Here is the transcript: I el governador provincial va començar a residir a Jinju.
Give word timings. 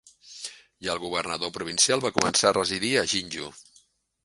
I 0.85 0.89
el 0.93 1.01
governador 1.03 1.51
provincial 1.59 2.03
va 2.07 2.13
començar 2.17 2.51
a 2.51 2.57
residir 2.59 2.93
a 3.03 3.07
Jinju. 3.15 3.55